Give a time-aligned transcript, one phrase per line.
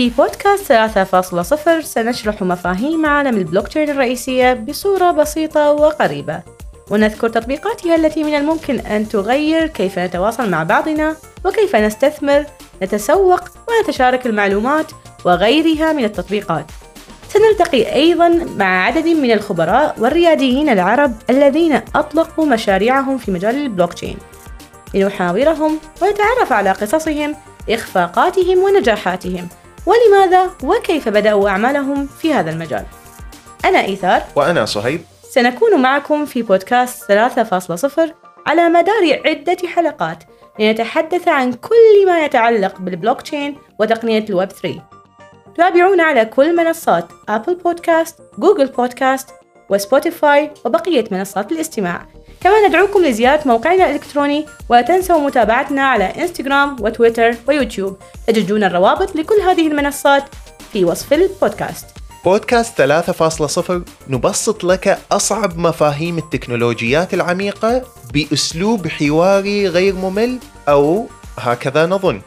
[0.00, 6.42] في بودكاست 3.0 سنشرح مفاهيم عالم البلوكتشين الرئيسية بصورة بسيطة وقريبة.
[6.90, 12.44] ونذكر تطبيقاتها التي من الممكن أن تغير كيف نتواصل مع بعضنا وكيف نستثمر
[12.82, 14.92] نتسوق ونتشارك المعلومات
[15.24, 16.70] وغيرها من التطبيقات.
[17.28, 24.16] سنلتقي أيضا مع عدد من الخبراء والرياديين العرب الذين أطلقوا مشاريعهم في مجال البلوكتشين.
[24.94, 27.36] لنحاورهم ونتعرف على قصصهم
[27.70, 29.48] إخفاقاتهم ونجاحاتهم.
[29.86, 32.84] ولماذا وكيف بدأوا أعمالهم في هذا المجال؟
[33.64, 34.22] أنا إيثار.
[34.36, 35.00] وأنا صهيب.
[35.30, 38.14] سنكون معكم في بودكاست 3.0
[38.46, 40.24] على مدار عدة حلقات
[40.58, 44.82] لنتحدث عن كل ما يتعلق بالبلوكتشين وتقنية الويب 3
[45.56, 49.28] تابعونا على كل منصات أبل بودكاست، جوجل بودكاست،
[49.70, 52.06] وسبوتيفاي وبقية منصات الاستماع.
[52.40, 57.96] كما ندعوكم لزيارة موقعنا الإلكتروني ولا تنسوا متابعتنا على إنستغرام وتويتر ويوتيوب.
[58.26, 60.24] تجدون الروابط لكل هذه المنصات
[60.72, 61.86] في وصف البودكاست.
[62.24, 63.72] بودكاست 3.0
[64.08, 67.82] نبسط لك أصعب مفاهيم التكنولوجيات العميقة
[68.14, 71.06] بأسلوب حواري غير ممل أو
[71.38, 72.20] هكذا نظن.